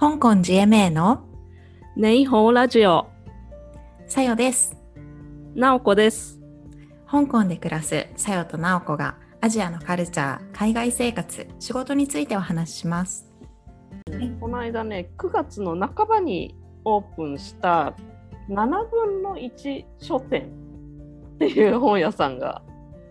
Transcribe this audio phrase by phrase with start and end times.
[0.00, 1.24] 香港 GMA の
[1.96, 3.08] ネイホーラジオ、
[4.06, 4.76] さよです。
[5.56, 6.40] ナオコです。
[7.10, 13.28] 香港で暮らすさよとなおこがアジアのカルチャー、海外生活、仕事についてお話しします。
[14.38, 16.54] この間ね、9月の半ばに
[16.84, 17.96] オープンした
[18.48, 20.42] 7分の1書店
[21.34, 22.62] っていう本屋さんが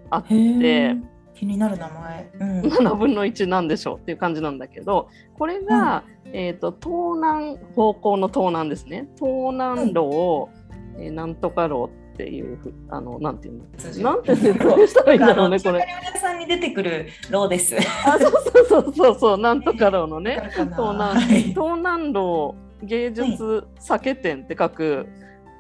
[0.10, 2.32] あって、ー気になる名前。
[2.40, 2.62] うん。
[2.62, 9.08] 7分の1なんでしょうっていう感じなんだけど、これが、えっ、と、東南方向の東南ですね。
[9.18, 10.50] 東南路を、
[10.98, 13.62] えーなんとか路っていうふ、あの、なんていう
[14.02, 14.14] の？
[14.16, 15.80] なんて説明したらいい んだろうね、これ。
[15.80, 17.76] 屋さんに出てくるローです。
[17.78, 20.50] あ、そうそうそうそうそう、なんとか路のね。
[20.54, 21.42] 東東南はい。
[21.44, 25.08] 東南路芸術酒店って書く、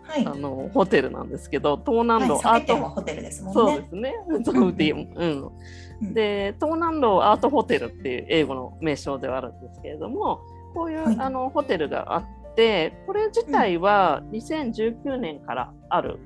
[0.07, 0.25] はい。
[0.25, 3.53] あのホテルなんですけど東南はい、路アート、ホテルですもんね。
[3.53, 4.13] そうですね。
[4.45, 4.51] そ
[5.15, 5.51] うん。
[6.05, 10.41] ん、で東南路アートホテルっていう英語の名称ではあるんですけれども
[10.73, 11.17] こういう、はい。
[11.19, 16.19] あのホテルがあってこれ自体は2019年からある、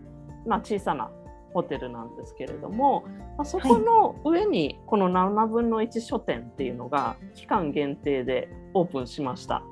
[0.45, 1.09] まあ、小さな
[1.53, 3.03] ホテルなんですけれども、
[3.37, 9.63] まあ、そこの上にこの7分の1書店っていうのが期間限定でオープンしました。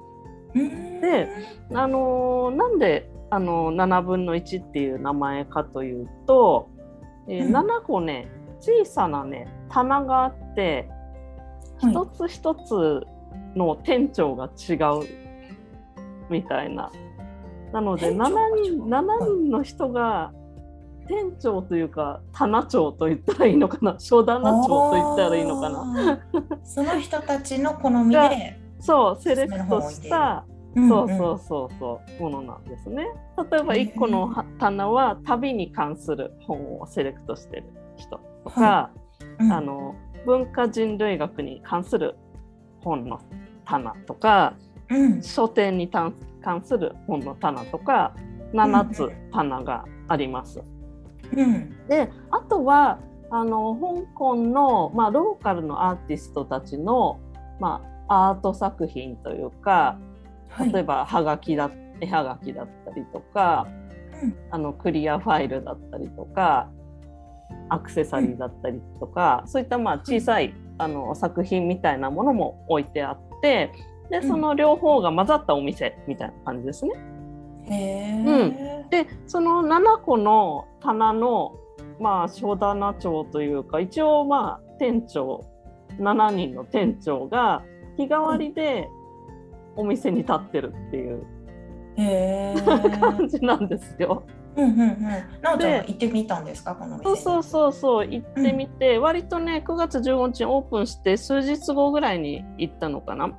[0.56, 1.02] うん。
[1.02, 1.30] で、
[1.74, 6.70] あのーなんで、あのー7分の1っていう名前かというと、
[7.28, 8.28] えーうん7個ね
[8.60, 10.90] 小さなね棚があって
[11.82, 13.08] はい一つ一つ
[13.56, 15.08] の店長が違う
[16.30, 16.92] みたいな。
[17.72, 20.32] なので7店長が違人う ,7 人の人が
[21.08, 23.96] 店長というか棚長と言ったらいいのかな？
[24.00, 25.86] 書棚長と言ったらいいのかな？
[25.86, 26.20] な。
[26.64, 32.22] その人たちの好みで、そうセレクトしたうんそうそうそうそう。
[32.22, 33.08] ものなんですね。
[33.52, 37.64] 例えば1個のは棚は旅に関する本をセレクトしてる
[37.98, 38.92] 人とか、
[39.40, 39.52] うん。
[39.52, 42.16] あの文化人類学に関する
[42.82, 43.20] 本の
[43.66, 44.54] 棚とか
[44.90, 45.22] うん。
[45.22, 48.14] 書店に関関する本の棚とか
[48.54, 50.62] 7つ棚があります。
[51.36, 51.88] うん。
[51.88, 53.00] であとは
[53.32, 57.20] あの香港の、まあ、ローカルのアーティストたちの、
[57.60, 60.09] まあ、アート作品というかはい
[60.72, 61.72] 例えばはがきだ
[62.02, 63.68] 絵はがきだったりとか、
[64.22, 64.36] うん。
[64.52, 66.70] あのクリアファイルだったりとか
[67.70, 73.72] アクセサリーだったりとか、そういったまあ小さいあの作品みたいなものも置いてあって
[74.10, 74.28] でうん。
[74.28, 76.92] その両方が混ざったお店みたいな感じですね。
[77.70, 78.90] へー。
[78.90, 81.56] でその7個の棚の
[82.00, 85.46] まあ書棚長というか一応まあ店長
[86.00, 87.62] 7人の店長が
[87.98, 88.88] 日替わりで
[89.80, 91.24] お店に立ってるっていう
[91.98, 94.24] へ 感ーじなんですよ。
[94.56, 95.00] うんうんうん。
[95.42, 97.02] なおちゃん行ってみたんですかこの。
[97.04, 103.32] そうそうそうそう行ってみて、割とね9月15日にオープンして数日後ぐらいに行ったのかな。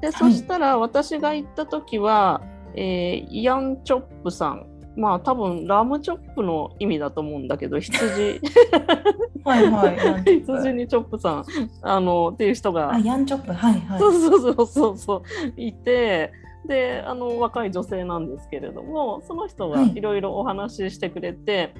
[0.00, 2.40] で、そしたら私が行った時は、
[2.74, 4.66] えーヤンチョップさん
[4.98, 8.40] まあ多分ラムチョップの意味だと思うんだけど羊
[9.44, 9.96] はいはい。
[9.96, 11.44] ヤンチョップ羊にチョップさん。
[11.82, 12.94] あのっていう人が。
[12.94, 13.98] あ、ヤンチョップ、はいはい。
[13.98, 14.98] そうそうそうそう。
[14.98, 15.22] そう
[15.56, 16.32] いて。
[16.66, 19.92] であの若い女性なんですけれどもその人がはい。
[19.94, 21.74] いろいろお話ししてくれて、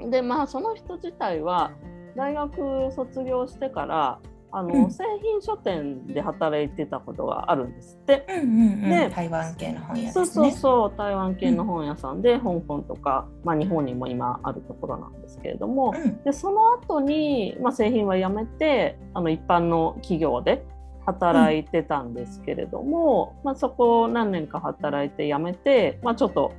[0.00, 0.10] うん。
[0.10, 1.72] でまあその人自体は
[2.16, 4.20] 大学卒業してから
[4.56, 8.24] あの、うん製品書店で働いてたことがあるんですって。
[8.28, 8.80] うんうんうん。
[8.82, 10.12] ね台湾系の本屋ですね。
[10.12, 16.22] そうそうそう台湾系の本屋さんで、香港とか、まあ、日本にも今あるところなんですけれども、うん。
[16.22, 20.64] でその後に、まあ、製品は辞めてあの一般の企業で
[21.06, 26.52] 働いてたんですけれども、まあ、そこを何年か働いて辞めて、まあ、ちょっと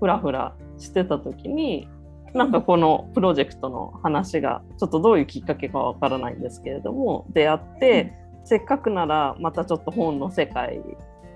[0.00, 1.88] フラフラしてた時に
[2.34, 10.80] なんかこのプロジェクトの話がちょっとどういうきっかけかわからないんですけれども出会って、せっかくならまたちょっと本の世界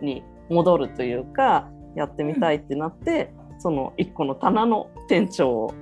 [0.00, 5.74] に戻るというかやってみたいってなって、その一個の棚の店長を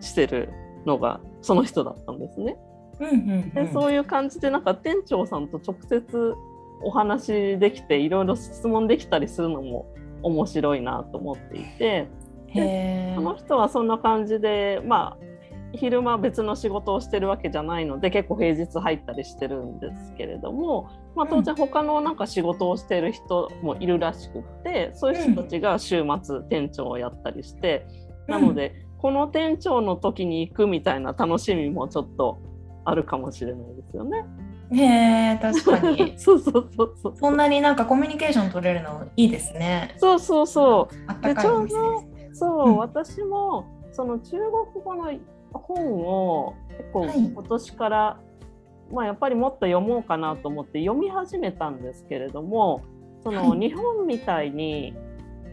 [0.00, 0.50] してる
[0.86, 2.56] のがその人だったんですね。
[3.00, 3.50] うんうんうん。
[3.50, 6.34] でそういう感じでなんか店長さんと直接
[6.82, 9.86] お話できていろいろ質問できたりするのも
[10.22, 12.08] 面白いなと思っていて
[12.48, 15.28] へそのー人はそんな感じでまあ
[15.74, 27.86] 昼間別の仕事をしてるわけじゃないので結構平日入ったりしてるんですけれども、まあ、当然他のなんか仕事をしてる人もいるらしくってそういう人たちが週末店長をやったりして、
[28.28, 32.40] なのでこの店長の時に行くみたいな楽しみもちょっと
[32.84, 34.24] あるかもしれないですよね。
[34.70, 36.14] へえ、確かに。
[36.18, 37.16] そうそうそうそう。
[37.16, 39.94] そんなになんかコミュニケーション取れるのいいですね。
[39.96, 40.94] そうそうそう。
[41.06, 42.17] あったかいお店ですね。
[42.38, 42.76] そう、うん。
[42.76, 44.36] 私もその中
[44.72, 45.12] 国語の
[45.52, 47.18] 本を結構はい。
[47.18, 48.20] 今年から、
[48.92, 52.82] まあやっぱりもっと読もうかなと思って読み始めたんですけれども
[53.22, 53.60] そのはい。
[53.60, 54.94] 日本みたいに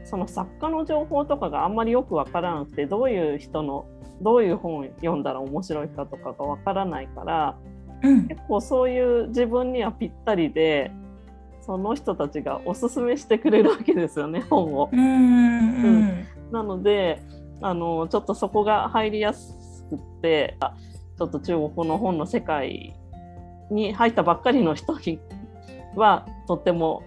[0.03, 3.87] その作家の情報とかがあんまりよくわからなくてどういう人の
[4.21, 7.57] どういう本を読んだら面白いかとかがわからないから
[8.03, 8.27] うん。
[8.27, 10.91] 結構そういう自分にはぴったりで
[11.61, 14.89] その人たちがおすすめしてくれるわけですよね本を。
[14.91, 17.21] うんうんなので
[17.61, 20.73] あのちょっとそこが入りやすくってあ
[21.17, 22.95] ちょっと中国の本の世界
[23.69, 25.19] に入ったばっかりの人に
[25.95, 27.03] はとっても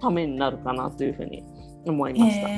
[0.00, 1.44] ためになるかなというふうに
[1.86, 2.48] 思いました。
[2.48, 2.52] へ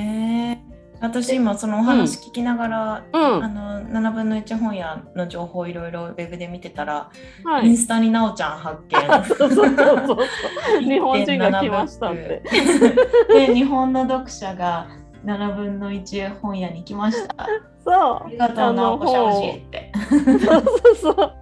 [0.53, 7.11] え私今そのお話聞きながら、うん、あの7分の1本屋の情報いろいろウェブで見てたら、
[7.45, 7.69] はい。
[7.69, 8.83] インスタになおちゃん発
[9.39, 10.07] そうそうそう見。
[10.09, 10.81] そう。
[10.83, 12.43] 日本人が来ましたって。
[13.31, 14.89] で日本の読者が
[15.25, 17.47] 7分の1本屋に来ました。
[17.85, 17.95] そう。
[17.95, 19.93] ありがとうなおこしゃって。
[20.11, 21.33] そうそうそう。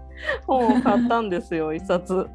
[0.46, 2.26] 本を買ったんですよ、一冊。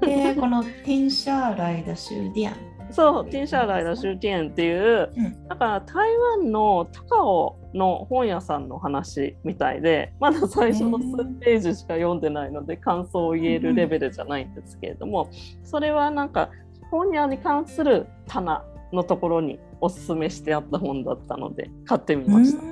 [0.00, 2.70] でこのティンシャーライダシュディアン。
[2.92, 15.28] そう、ティンシャーライダ・シューティエンっていう、うんだから台湾の高尾の本屋さんの話みたいで、まだ最初の数ページしか読んでないので感想を言えるレベルじゃないんですけれども、
[15.62, 16.50] それはなんか
[16.90, 22.62] 本屋に関する棚のところにおすすめしてあった本だったので買ってみました。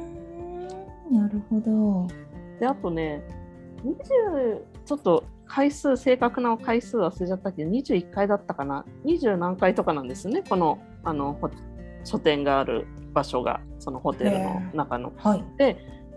[1.10, 2.06] なるほど。
[2.60, 3.22] であとね
[3.84, 10.42] 20ちょっと回数正確な回数忘れちゃったけど21回だったかな？20何回とかなんですね？
[10.48, 11.50] このあのホ
[12.04, 15.12] 書店がある場所がそのホテルの中の。
[15.16, 15.44] はい。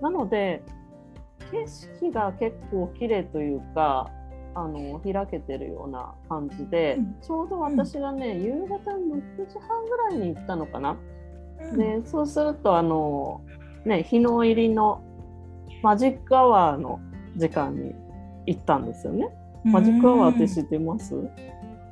[0.01, 0.63] なので
[1.51, 1.67] 景
[2.01, 4.09] 色が結構綺麗というか
[4.53, 7.15] あの開けてるような感じで、うん。
[7.21, 10.97] ちょうど私がね、夕方の6時半ぐらいに行ったのかな。
[11.77, 13.41] でそうするとあの、
[13.85, 15.01] ね、日の入りの
[15.83, 16.99] マジックアワーの
[17.37, 17.93] 時間に
[18.47, 19.29] 行ったんですよね。
[19.63, 21.15] マジックアワーって知ってます？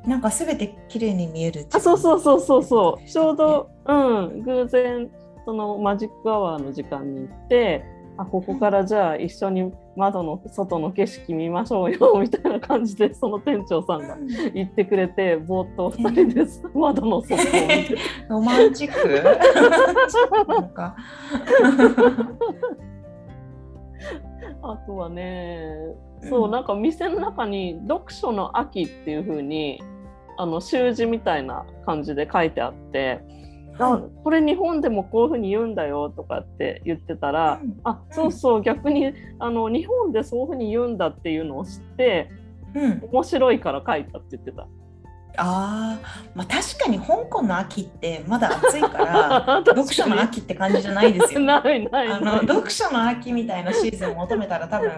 [0.05, 1.67] なんかすべて綺麗に見える。
[1.71, 3.07] あそうそうそうそうそう。
[3.07, 5.09] ちょうど、うん、偶然
[5.45, 7.85] そのマジックアワーの時間に行って
[8.17, 14.17] あここからじゃあ一緒に窓の外の景色見ましょうよみたいな感じでその店長さんが
[14.53, 17.97] 言ってくれてぼーっと2人で窓の外を見て。
[18.29, 18.99] ロマンチック？
[24.61, 25.75] あとはね、
[26.29, 29.81] そうう、んなんか店の中に読書の秋っていう風に、
[30.37, 33.48] あの習字みたいな感じで書いてあって、あ
[33.79, 42.29] はいこれ日本でもこういう風に言うんだよとかって言ってたら、うんあ、そうそう、逆にあの日本でそういう風に言うんだっていうのを知って、
[42.75, 44.67] うん、面白いから書いたって言ってた。
[45.37, 51.39] あー、まあ確かに香港の秋ってまだ暑いから 読書の秋って感じじゃないですよ。
[51.41, 54.91] ないないあの読書の秋みたいなシーズンを求めたら多分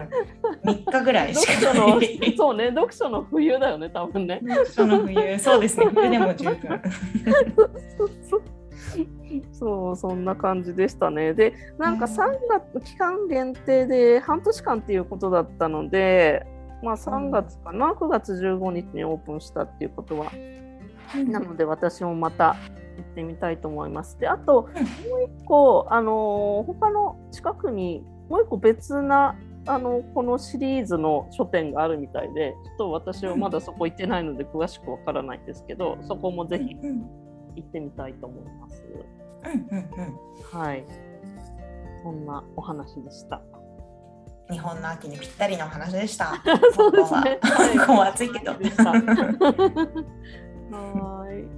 [0.64, 2.34] 3日ぐらいしかない。
[2.36, 4.40] そうね読書の冬だよね多分ね。
[4.42, 6.58] 読書の冬、そうですね、冬でも十分。
[9.62, 11.34] そうそんな感じでしたね。
[11.34, 12.12] でなんかうん。
[12.12, 12.16] 3
[12.74, 16.44] 月期間限定で半年間っていうことだったので、
[16.82, 20.32] まあ、3月かな、9月15日にオープンしたっていうことは。
[21.28, 22.56] なので私もまた
[22.96, 24.18] 行ってみたいと思います。
[24.18, 24.72] であともう
[25.42, 29.36] 一個、あのー他の近くにもう一個別な
[29.66, 37.22] あのこのシリーズの書店があるみたいでちょっと私はまだそこ行ってないので詳しくわからないんですけどそこもぜひうんうん。
[37.56, 38.82] 行ってみたいと思います。
[39.44, 40.18] うんうん
[40.60, 40.84] はい。
[42.02, 43.40] そんなお話でした。
[44.50, 46.34] 日本の秋にぴったりのお話でした。
[46.74, 47.38] そうですね。
[47.76, 48.52] 香港は暑いけど。
[48.52, 51.48] はーい。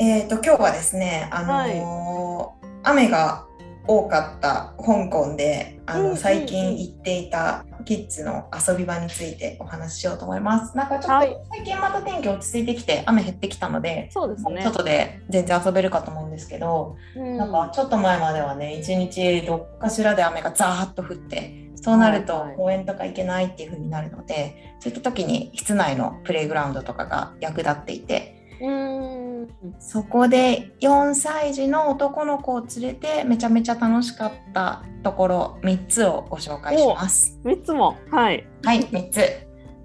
[0.00, 3.44] えっと今日はですね、あのー雨が
[3.86, 10.76] 多かった香港で、あうんうんうんの最近行っていたキッズの遊び場についてお話ししようと思います。
[10.76, 14.60] なんかちょっはいと最近また天気落ち着いてきて雨減ってきたので、そうですね。
[14.62, 29.17] 外で全然遊べるかと思うんですけど、うんなんかちょっと前まではね一日どっかしらで雨がザーッと降ってそうなるとはいはい公園とか行けないっていう風になるので、そういった時に室内のプレイグラウンドとかが役立っていてうん。
[29.78, 37.38] そこで4歳児の男の子を連れてめちゃめちゃ楽しかったところ3つをご紹介します。
[37.44, 37.96] 三つも。
[38.10, 38.46] はい。
[38.64, 39.20] はい3つ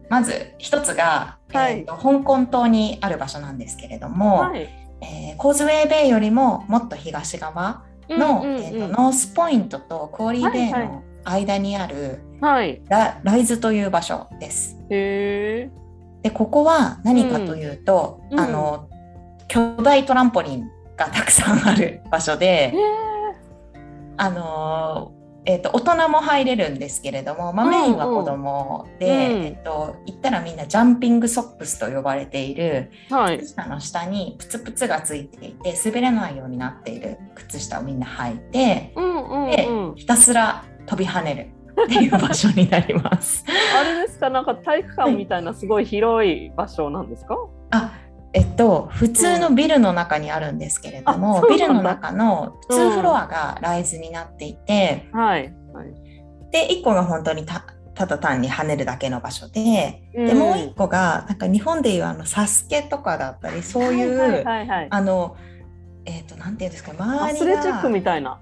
[0.10, 4.70] まず1つが、はいえーと香港島にある場所なんですけれども、はい。
[5.02, 12.82] えーコーズウェイベイよりももっと東側の、えーとノースポイントとクオリーベイの間にあるはい。
[12.90, 14.78] ラ,、ライズという場所です。
[14.90, 15.72] へえ。
[16.24, 18.90] でここは何かというと、うんあの
[19.48, 22.74] 巨大トランポリンがたくさんある場所で。
[24.16, 33.56] あのーえー、と大人も入れるんですけれども、まあ、メインは子供で、うんうんえー、と行ったらみんなジャンピングソックスと呼ばれているはい靴。
[33.56, 39.96] 下の下にプツプツがついていて滑れないようになっている靴下をみんな履いてうんうんでうん。
[39.96, 43.44] ひたすら飛び跳ねるっていう場所になります。
[43.78, 47.36] あれですか、なんか体育館みたいなすごい広い場所なんですか？
[47.72, 47.92] あ
[48.34, 55.54] えっと、普通のビルの中にあるんですけれども、うなんだビルの中の普通フロアがライズになっていて、はい。
[55.74, 56.50] はい。
[56.52, 57.63] で1個が本当にた
[57.96, 64.88] ただ単に跳ねるだけの場所で、でうんもう1個がなんか日本でいうあのサスケとかだったりそういう、はいはいはいはい。
[64.90, 65.38] あの
[66.06, 68.40] えっ、となんていうんですかア周りスレチックがみたいな。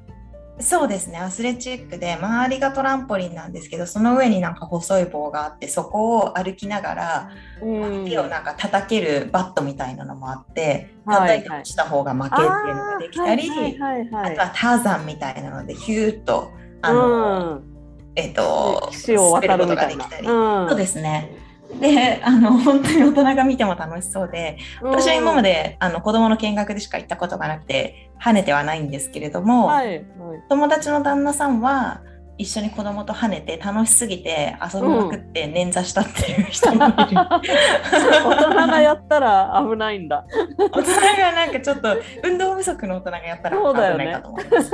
[0.61, 7.29] そうですねアスレチックで周りがトランポリンなんですけどその上になんか細い棒があってそこを歩きながら
[7.61, 16.51] うん手をなんか叩けるバットみたいなのもあってはい叩いて落ちた方が負けっていうのができたり、あとはターザンみたいなのでヒューッと
[16.81, 16.95] あはい。
[16.95, 17.71] の、うん
[18.15, 20.05] えっ、と岸を渡るみたいな。
[20.07, 21.40] 滑ることができたりうんそうですね。
[21.79, 30.03] で、あの 本当に大人が見ても楽しそうで、私は今まであの子供の見学でしか行ったことがなくて跳ねてはないんですけれども、はいはい。
[30.49, 32.01] 友達の旦那さんは
[32.37, 36.93] 一緒に子供と跳ねて楽しすぎて遊びまくって捻挫したっていう人もいる。
[37.05, 40.25] 大人がやったら危ないんだ。
[40.57, 44.71] 大人がなんかちょっと運動不足の大人がやったら危ないかと思います。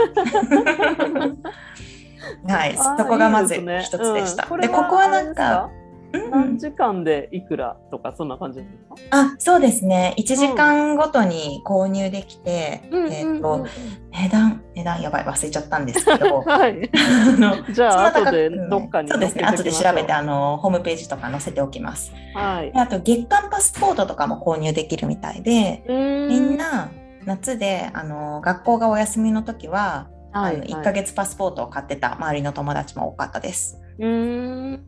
[2.47, 4.47] はい、そこがまず一つでした。
[4.49, 5.69] うんでここはなんか、
[6.13, 8.71] 何時間でいくらとかそんな感じです
[9.11, 9.17] か？
[9.17, 10.15] あそうですね。
[10.17, 13.65] 1時間ごとに購入できて、えっ、と
[14.11, 16.41] 値段値段やばい忘れちゃったんですけど。
[16.47, 16.89] はい。
[17.73, 19.43] じゃあ後でどっかにそうですね。
[19.43, 22.13] 後で調べてあのホームページとか載せておきます。
[22.33, 22.71] はい。
[22.71, 22.79] で。
[22.79, 26.89] あと月間パスポートとかも購入できるみたいでみみん、な
[27.25, 33.81] 夏であの学校がお休みの時は、はいあの1ヶ月パスポートを買ってた周りの友達も多かったです。
[33.97, 34.83] うーん。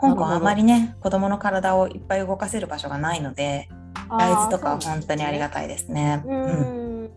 [0.00, 3.68] 香港はあまりね子供の体をいっぱい動かせる場所がないので
[4.10, 6.22] 大豆とかは本当にありがたいですね。
[6.24, 7.10] ううんん。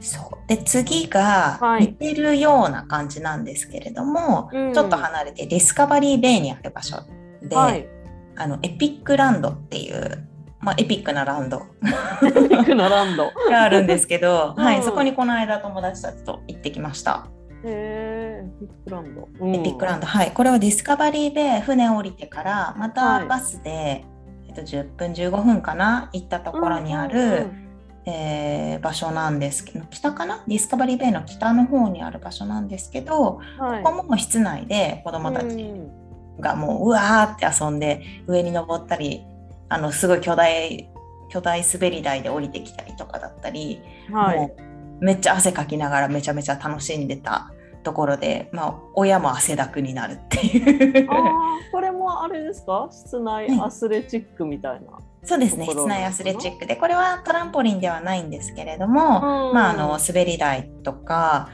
[0.00, 6.96] そうで次がはい似てるような感じなんですけれども、うんちょっと離れてディスカバリーベイにある場所
[7.42, 7.86] で、はい。
[8.36, 10.26] あの Epic Land っていう、
[10.60, 11.66] まあ、 Epic な Land
[12.88, 13.30] Land。
[13.50, 17.26] があるんですけど、 うんはい、そこにこの間友達たちと行ってきました。
[17.64, 19.28] へえ、 Big Land。
[19.46, 24.04] Epic Land、はい、これはディスカバリーベイ船降りてからまはたいバスで、
[24.48, 27.66] えっと、10分15分かな行ったところにある、うんうんうん
[28.06, 30.42] えー場所なんですけど北かな？
[30.48, 33.82] ディスカバリーベイの北の方にある場所なんですけど、はい。
[33.82, 39.22] ここも室内で子どもたちうんがもううわーって遊んで上に登ったり
[39.68, 40.88] あのすごい巨大
[41.28, 44.38] 巨大滑り台で降りてきたりとかだったり、はい。
[44.38, 44.56] も
[45.00, 47.52] うめっちゃ汗かきながらめちゃめちゃ楽しんでた
[47.82, 51.08] ところで、まあ、親も汗だくになるっていう。
[51.72, 52.88] これもあれですか？
[52.90, 53.60] 室内はい。
[53.60, 54.98] アスレチックみたいな。
[55.22, 56.76] そうですね室内アスレチックで。
[56.76, 59.54] これはトランポリンではないんですけれども、うん。
[59.54, 61.50] まあ、あの滑り台とか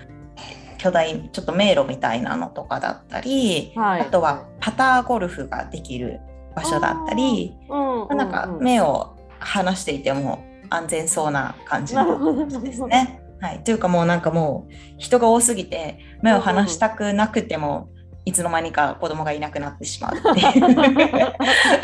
[0.79, 4.01] 巨大ちょっと迷路みたいなのとかだったり、はい。
[4.03, 6.21] あとはパターゴルフができる
[6.55, 13.21] 場所だったり、うんなんか目を離していても安全そうな感じの場所ですね。
[13.47, 17.91] はい、というかもうなんかもう人が多すぎて目を離したくなくても、
[18.27, 20.65] いつの間にか子供がいなくなってしまうっていう。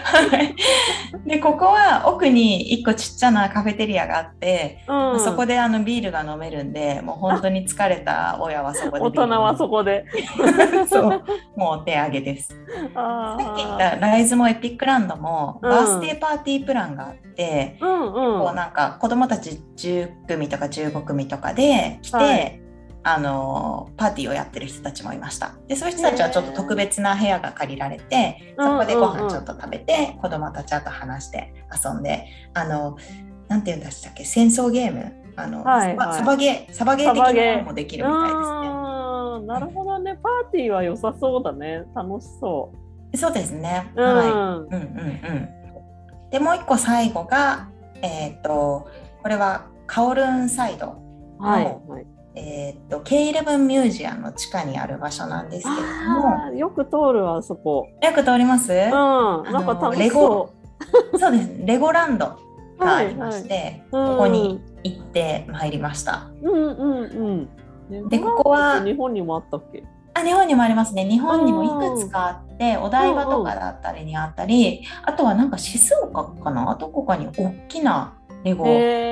[0.03, 0.55] はい
[1.25, 10.05] でここは奥に一個ちっちゃなカフェテリアがあって、うんそこであのビールが飲めるんでもう本当に疲れた親はそこで大人はそこで。
[10.37, 10.43] こ
[10.91, 11.25] そう
[11.57, 12.61] もうお手上げです。
[12.97, 18.13] あさっき言っーたライズもエピックランドもうんバースデーパーティープランがあって、うんうん。
[18.41, 22.62] こうなんか子供たち10組とか15組とかで来て、はい
[23.04, 31.52] あのパーティーをやってる人たちもいましたでそういう人たちはちょっと特別な部屋が借りられてそこでご飯ちょっと食べて、子供たちと話して
[31.85, 32.97] 遊んであの
[33.49, 34.25] なんて言うんでしたっけ？
[34.25, 35.12] 戦争ゲーム？
[35.37, 39.47] あの、サバはいはいサバゲーサバゲー的なものもできるみたいですね。
[39.47, 40.18] なるほどね。
[40.23, 41.82] パーティーは良さそうだね。
[41.94, 42.73] 楽しそ
[43.14, 43.92] そうですね。
[43.97, 44.02] う。
[44.02, 44.16] うん。
[44.16, 44.28] はい。
[44.30, 46.30] うんうんうん。
[46.30, 47.68] でもう一個最後が
[48.00, 48.88] えっ、と
[49.23, 50.97] これはカオルンサイド
[51.38, 51.64] はい。
[51.64, 56.21] のはいえっ、と K11 ミュージアムの地下にある場所なんですけれど
[56.51, 57.89] も、よく通るわ、そこ。
[58.03, 58.73] よく通ります？
[58.73, 58.91] うん。
[58.91, 60.53] なんか楽しそ
[61.19, 61.51] そうです。
[61.65, 62.37] レゴランド
[62.79, 62.85] う。
[62.85, 66.31] がありまして、はいはいここに行ってまいりました。
[66.43, 67.49] うんうん
[67.91, 68.09] うん。
[68.09, 69.85] でここは日本にもあったっけ？
[70.15, 71.05] あ日本にもありますね。
[71.09, 76.77] 日本にもいくつかあって、お台場とかだったりにあったり、あとはなんか静岡かな？
[76.81, 79.12] どこかに大きなレゴ、へ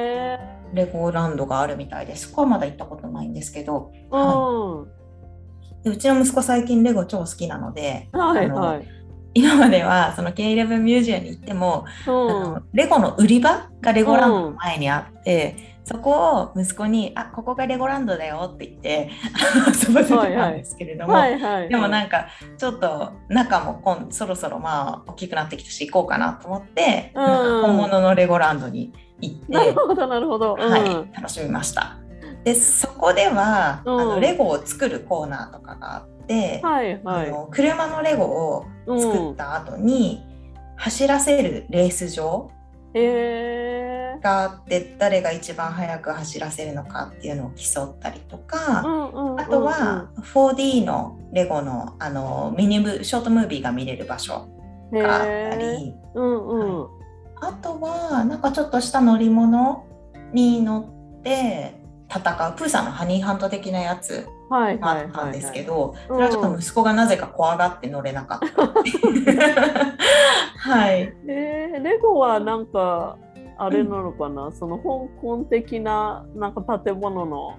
[0.73, 2.29] レゴランドがあるみたいです。
[2.29, 5.83] そこはまだ行ったことないんですけど、ーはうん。
[5.83, 8.89] でうちの息子最近レゴ超好きなので、はいあのはい。
[9.33, 19.11] 今まではその K11 ミュージアムに行っても、あのレゴの売り場がレゴランドの前にあって、そこを息子に「あここがレゴランドだよ」って言って
[19.89, 21.69] 遊ばせてたんですけれども、はいはいはい。
[21.69, 22.27] でもなんか
[22.59, 27.27] ちょっと中も今そろそろまあ大きくなってきたし行こうかなと思って、うん
[27.63, 30.57] 本物のレゴランドに行って、なるほどなるほど。
[30.59, 30.85] うんはい、
[31.15, 31.97] 楽しみました。
[32.45, 37.29] でそこでは、うんあのレゴを作るコーナーとかがあって、はいはい。
[37.29, 40.25] あの車のレゴを作った後に、
[40.77, 42.51] 走らせるレース場
[42.95, 44.23] えー。
[44.23, 54.49] があって誰が一番速く走らせるのかっていうのを競ったりとか、うんうんうんうんあとは 4D のレゴのあのミニムショートムービーが見れる場所
[54.93, 57.00] があったり、うんうん。
[57.41, 59.85] あとはなんかちょっとした乗り物
[60.33, 60.81] に乗
[61.19, 61.81] って
[62.13, 65.11] 戦うプーさんのハニーハント的なやつはいがあはいはい。
[65.11, 68.63] ったんですけど、うんそれはちょっと息子がなぜか怖がって乗れなかった。
[70.59, 71.15] はい。
[71.29, 73.17] えー、レゴはなんか
[73.59, 74.83] あれなのかな、その香
[75.21, 77.59] 港的ななんか建物の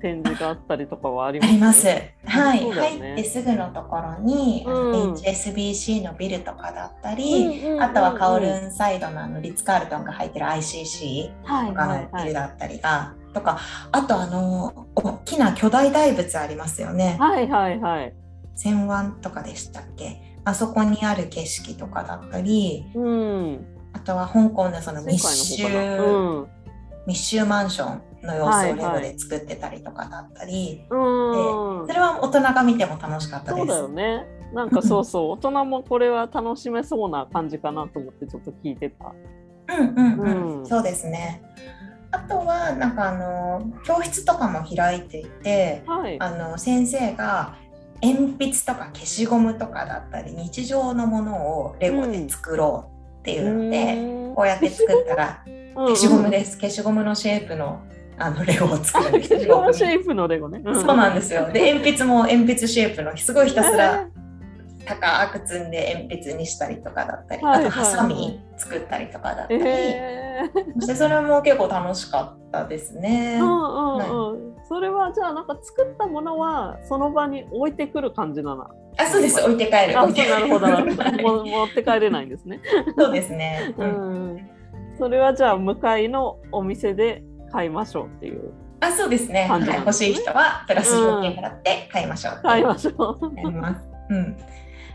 [0.00, 1.50] 展示があったりとかはあります？
[1.50, 1.86] あります。
[2.26, 12.08] はい、ね入ってすぐのところに、うん HSBC のビルとかだったり、うんうんうんうんあとはカオルンサイドのあのリッツ・カールトンが入ってる ICC はいとかはいはい。
[12.12, 13.58] のビルだったりが、とか
[13.92, 17.16] あとあの大きな巨大大仏ありますよね。
[17.18, 18.14] はいはいはい。
[18.54, 20.22] 千湾とかでしたっけ？
[20.44, 23.66] あそこにある景色とかだったりうん。
[23.92, 25.66] あとは香港のその密集。
[25.66, 26.46] うん。
[27.06, 33.60] 密集マンションの様子はいはいをレゴで作ってたりとかだったり、うんそれは大人が見ても楽しかったです。
[33.60, 34.26] そうだよね。
[34.52, 39.12] なんかそうそう、大人もこれは楽しめそうな感じかなと思ってちょっと聞いてた。
[39.76, 41.42] うんうんうん、うんそうですね。
[42.12, 46.16] あとはなんかあの教室とかも開いていて、はい。
[46.20, 47.56] あの先生が
[48.02, 55.42] 鉛筆とか消しゴムとかだったり日常のものをレゴで作ろうっていうので、うんこうやって作ったら
[55.74, 56.58] 消しゴムです。
[56.58, 57.82] 消しゴムのシェイプの
[58.18, 59.28] あのレゴを作るんです。
[59.28, 60.62] 消しゴムシにェイプのレゴね。
[60.64, 61.50] そうなんですよ。
[61.52, 64.16] で鉛筆も鉛筆シェイプのすごいひたすらえ
[64.86, 73.38] 高く積んで鉛筆にしたりとかだったり、はいあとハサミ作ったりとかだったーり、えーそしてそれも結構楽しかったですね。
[73.40, 74.56] うんうんうん。
[74.68, 78.66] それはじゃあなんか作ったものはその場に置いてくる感じなの？
[78.98, 79.42] あ、そうです。
[79.42, 79.98] 置いて帰る。
[79.98, 81.44] あ、そうなるほどなるほど。
[81.44, 82.60] も持って帰れないんですね。
[82.96, 83.74] そうですね。
[83.76, 84.50] ううんん。
[84.98, 88.52] それはじゃあ向かいのお店で買いましょうっていう。
[88.80, 89.46] あ、そうですね。
[89.48, 92.40] はい、欲しい人はプラス料金払って買いましょう。
[92.42, 94.14] 買いましょう。
[94.14, 94.36] うん。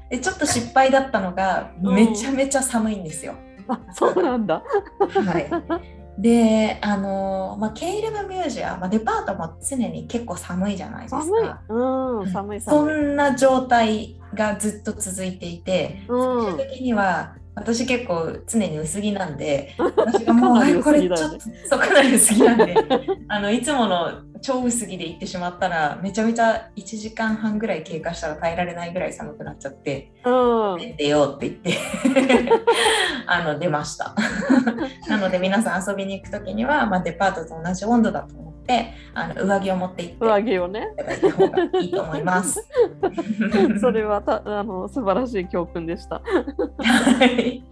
[0.09, 3.33] でちょっと失敗だったのがうんめちゃめちゃ寒いんですよ。
[3.67, 4.61] あ、そうなんだ。
[4.99, 6.21] はい。
[6.21, 11.21] で、あのまあケイルブミュージアム、まあ、デパートも常に結構寒いじゃないですか。
[11.21, 11.49] 寒い。
[11.69, 12.85] うん、寒いそ。
[12.85, 16.45] んな状態がずっと続いていて、うん。
[16.45, 22.75] 最終的には私結構常に薄着なんで 私がもうかなりあこれちょっとそうかなり薄着なんで
[23.27, 24.11] あのいつもの
[24.41, 30.95] 超薄着で行ってしまったらめちゃめちゃ1時間半ぐらい経過したら耐えられないぐらい寒くなっちゃってうん。
[30.97, 32.51] 出ようって言って
[33.27, 34.15] あの出ました。
[35.07, 40.87] なので皆さん遊びに行く時には、まあ、デパートと同じ温度だと思ってあの上着を持って行って上着をね。
[41.81, 42.67] いいと思います。
[43.79, 46.21] それはたあの素晴らしい教訓でした。
[46.23, 47.63] はい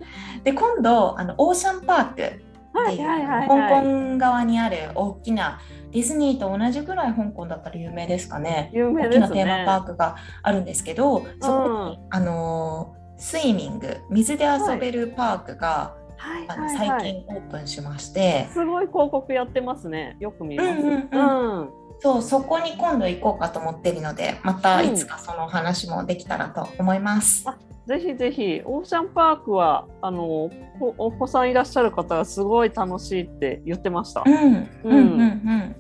[0.44, 3.86] で今度あのオーシャンパークっていうはいはいはい香はい。
[3.86, 5.60] 港側にある大きな
[5.92, 8.70] ディズニーと同じぐらい香港だったら有名ですかね。
[8.74, 9.66] 有名です大きなテーマね。
[9.66, 17.00] パークがあるんですけど、そこに、あのースイミング水で遊べるパークが、はいはいはい。
[17.00, 20.18] 最近オープンしまして、すごい広告やってますね。
[20.20, 20.70] よく見ます。
[20.70, 21.70] うんうんうんうん
[22.02, 27.44] そうそこに今度行こうかと思ってるのでまたいつかその話もできたらと思います。
[27.46, 30.52] あぜひぜひオーシャンパークはあのお
[30.98, 34.24] お子さんいらっしゃる方はすごい楽しいって言ってました。
[34.26, 35.76] うんうんうんうん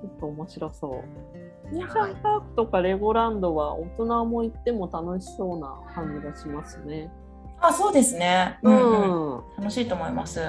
[0.00, 1.76] ちょっと面白そう。
[1.76, 7.10] オーシャンパークとかレゴランドは大人も行っても楽しそうな感じがしますね。
[7.60, 9.42] あそうですね、ううんうんん。
[9.58, 10.40] 楽しいと思います。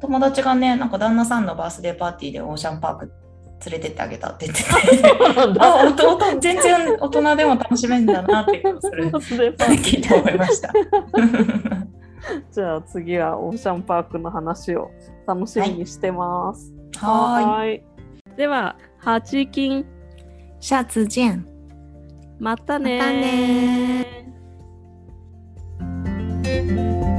[0.00, 3.12] 友達がねなんか旦那さんのバースデーパーティーでオーシャンパーク
[3.66, 4.70] 連れてってあげたって言ってて
[6.40, 10.72] 全然大人でも楽しめるんだなっていうそれ聞いて思いました。
[12.52, 14.90] じゃあ次はオーシャンパークの話を
[15.26, 16.72] 楽しみにしてます。
[16.96, 17.74] はーい。
[17.76, 18.36] ーい。
[18.36, 19.86] では、ハチキン、
[20.60, 21.46] 下次见。
[22.38, 24.13] またねーまたねー
[26.62, 27.13] Música